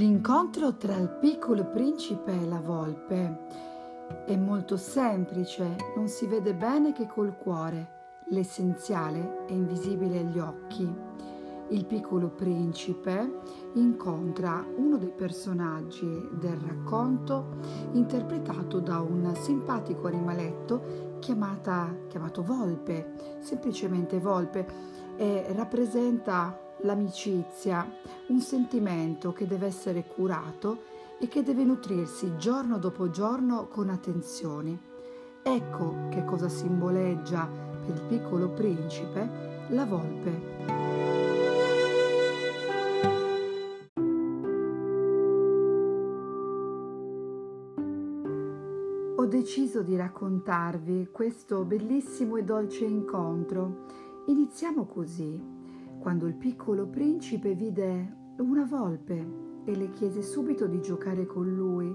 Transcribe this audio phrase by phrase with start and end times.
[0.00, 3.44] L'incontro tra il piccolo principe e la volpe
[4.24, 10.90] è molto semplice, non si vede bene che col cuore, l'essenziale è invisibile agli occhi.
[11.68, 13.40] Il piccolo principe
[13.74, 17.58] incontra uno dei personaggi del racconto
[17.92, 24.66] interpretato da un simpatico animaletto chiamata, chiamato Volpe, semplicemente Volpe,
[25.18, 27.86] e rappresenta l'amicizia,
[28.28, 34.88] un sentimento che deve essere curato e che deve nutrirsi giorno dopo giorno con attenzione.
[35.42, 40.88] Ecco che cosa simboleggia per il piccolo principe la volpe.
[49.16, 53.86] Ho deciso di raccontarvi questo bellissimo e dolce incontro.
[54.26, 55.59] Iniziamo così
[56.00, 61.94] quando il piccolo principe vide una volpe e le chiese subito di giocare con lui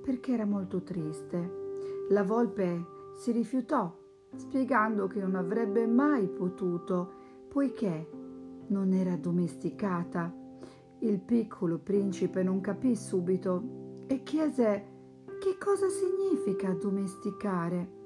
[0.00, 1.58] perché era molto triste.
[2.10, 3.92] La volpe si rifiutò,
[4.36, 7.12] spiegando che non avrebbe mai potuto,
[7.48, 8.08] poiché
[8.68, 10.32] non era domesticata.
[11.00, 14.84] Il piccolo principe non capì subito e chiese
[15.40, 17.98] che cosa significa domesticare.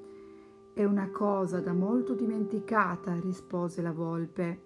[0.73, 4.64] È una cosa da molto dimenticata, rispose la volpe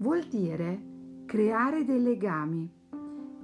[0.00, 0.88] vuol dire
[1.26, 2.70] creare dei legami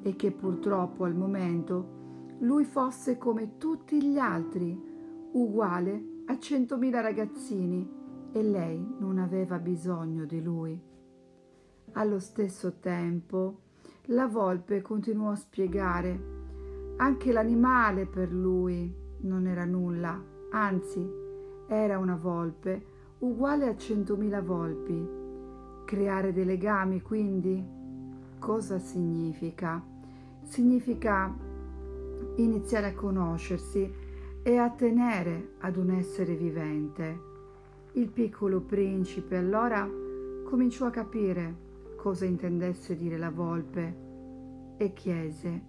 [0.03, 1.95] e che purtroppo al momento
[2.41, 4.79] lui fosse come tutti gli altri,
[5.33, 7.89] uguale a centomila ragazzini
[8.33, 10.81] e lei non aveva bisogno di lui.
[11.93, 13.61] Allo stesso tempo
[14.07, 16.35] la volpe continuò a spiegare
[16.97, 20.19] anche l'animale per lui non era nulla,
[20.51, 21.07] anzi
[21.69, 25.16] era una volpe uguale a centomila volpi
[25.87, 27.65] Creare dei legami, quindi,
[28.41, 29.81] cosa significa?
[30.43, 31.33] Significa
[32.35, 33.89] iniziare a conoscersi
[34.43, 37.21] e a tenere ad un essere vivente.
[37.93, 39.89] Il piccolo principe allora
[40.45, 41.55] cominciò a capire
[41.95, 45.63] cosa intendesse dire la volpe e chiese,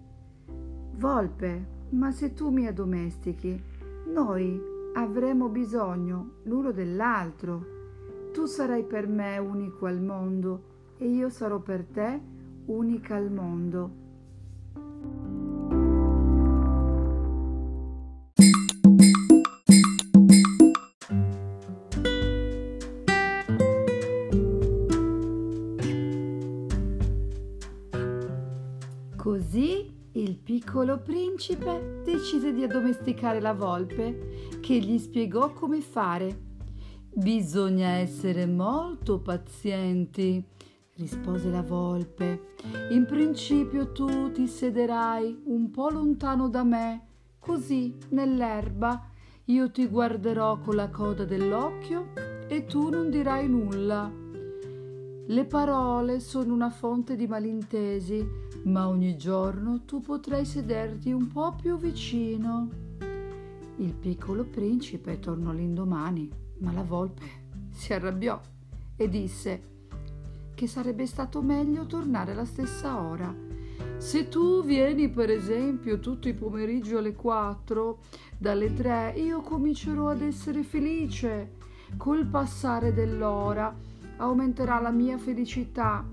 [0.96, 3.62] Volpe, ma se tu mi addomestichi,
[4.12, 4.60] noi
[4.94, 7.76] avremo bisogno l'uno dell'altro
[8.30, 10.62] tu sarai per me unico al mondo
[10.98, 12.20] e io sarò per te
[12.66, 14.06] unica al mondo.
[29.16, 36.46] Così il piccolo principe decise di addomesticare la volpe, che gli spiegò come fare
[37.18, 40.40] Bisogna essere molto pazienti,
[40.94, 42.54] rispose la volpe.
[42.92, 47.06] In principio tu ti sederai un po' lontano da me,
[47.40, 49.10] così nell'erba
[49.46, 52.12] io ti guarderò con la coda dell'occhio
[52.46, 54.08] e tu non dirai nulla.
[55.26, 58.24] Le parole sono una fonte di malintesi,
[58.66, 62.68] ma ogni giorno tu potrai sederti un po' più vicino.
[63.78, 67.24] Il piccolo principe tornò l'indomani ma la volpe
[67.70, 68.40] si arrabbiò
[68.96, 69.76] e disse
[70.54, 73.32] che sarebbe stato meglio tornare alla stessa ora.
[73.96, 78.00] Se tu vieni, per esempio, tutti i pomeriggi alle quattro,
[78.36, 81.54] dalle tre, io comincerò ad essere felice.
[81.96, 83.72] Col passare dell'ora
[84.16, 86.04] aumenterà la mia felicità.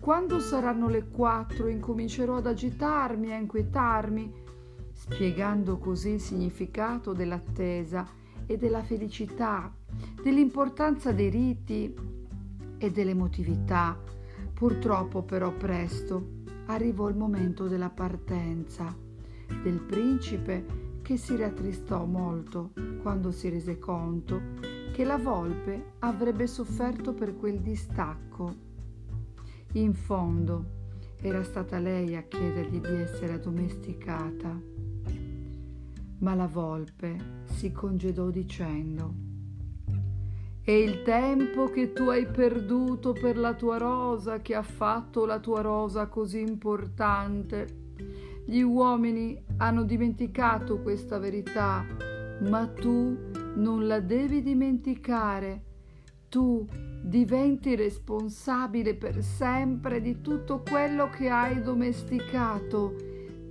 [0.00, 4.32] Quando saranno le quattro incomincerò ad agitarmi, a inquietarmi,
[4.92, 9.72] spiegando così il significato dell'attesa e della felicità,
[10.22, 11.94] dell'importanza dei riti
[12.78, 13.98] e dell'emotività.
[14.52, 18.96] Purtroppo però presto arrivò il momento della partenza
[19.62, 22.72] del principe che si rattristò molto
[23.02, 24.40] quando si rese conto
[24.92, 28.54] che la volpe avrebbe sofferto per quel distacco.
[29.72, 30.82] In fondo
[31.20, 34.73] era stata lei a chiedergli di essere addomesticata
[36.24, 39.32] ma la volpe si congedò dicendo
[40.62, 45.38] è il tempo che tu hai perduto per la tua rosa che ha fatto la
[45.38, 47.92] tua rosa così importante.
[48.46, 51.84] Gli uomini hanno dimenticato questa verità,
[52.48, 53.14] ma tu
[53.56, 55.64] non la devi dimenticare.
[56.30, 56.66] Tu
[57.02, 62.94] diventi responsabile per sempre di tutto quello che hai domesticato.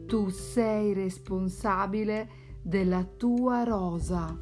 [0.07, 4.39] Tu sei responsabile della tua rosa.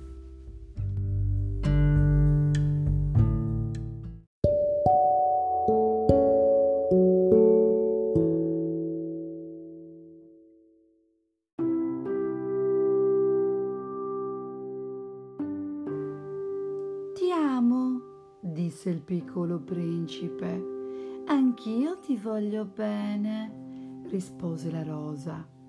[17.13, 18.01] Ti amo,
[18.39, 20.79] disse il piccolo principe.
[21.25, 25.59] Anch'io ti voglio bene, rispose la rosa.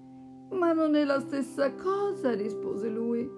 [0.52, 3.28] Ma non è la stessa cosa, rispose lui.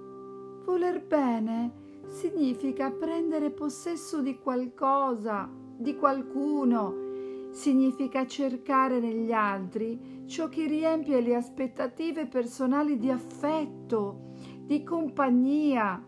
[0.65, 7.03] Voler bene significa prendere possesso di qualcosa, di qualcuno,
[7.51, 16.03] significa cercare negli altri ciò che riempie le aspettative personali di affetto, di compagnia.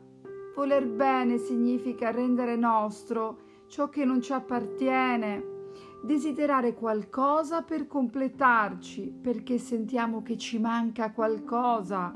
[0.55, 3.39] Voler bene significa rendere nostro
[3.69, 5.56] ciò che non ci appartiene,
[6.03, 12.13] desiderare qualcosa per completarci, perché sentiamo che ci manca qualcosa.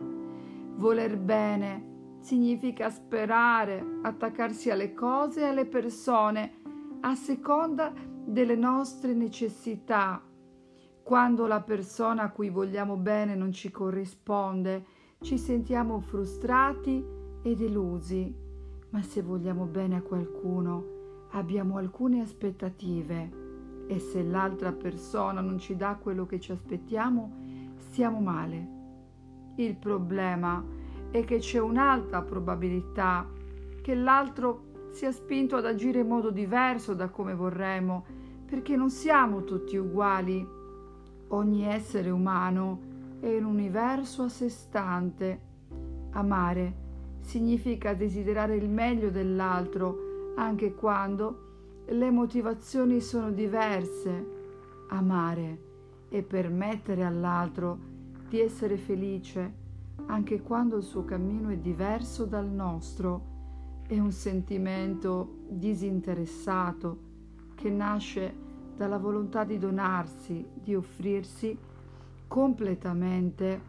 [0.76, 1.88] Voler bene
[2.20, 6.58] significa sperare, attaccarsi alle cose e alle persone
[7.00, 7.92] a seconda
[8.24, 10.22] delle nostre necessità.
[11.02, 14.84] Quando la persona a cui vogliamo bene non ci corrisponde,
[15.20, 17.04] ci sentiamo frustrati
[17.42, 18.32] e delusi,
[18.90, 20.98] ma se vogliamo bene a qualcuno
[21.32, 23.39] abbiamo alcune aspettative
[23.90, 28.68] e se l'altra persona non ci dà quello che ci aspettiamo, stiamo male.
[29.56, 30.64] Il problema
[31.10, 33.28] è che c'è un'alta probabilità
[33.82, 38.04] che l'altro sia spinto ad agire in modo diverso da come vorremmo,
[38.46, 40.46] perché non siamo tutti uguali.
[41.26, 42.80] Ogni essere umano
[43.18, 45.40] è un universo a sé stante.
[46.12, 46.74] Amare
[47.18, 51.48] significa desiderare il meglio dell'altro, anche quando
[51.90, 54.38] le motivazioni sono diverse.
[54.90, 55.68] Amare
[56.08, 57.78] e permettere all'altro
[58.28, 59.54] di essere felice,
[60.06, 63.28] anche quando il suo cammino è diverso dal nostro
[63.86, 66.98] è un sentimento disinteressato
[67.54, 68.34] che nasce
[68.76, 71.56] dalla volontà di donarsi, di offrirsi
[72.26, 73.60] completamente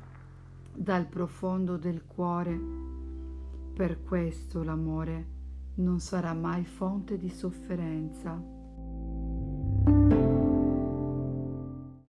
[0.74, 2.60] dal profondo del cuore.
[3.74, 5.31] Per questo l'amore
[5.76, 8.61] non sarà mai fonte di sofferenza.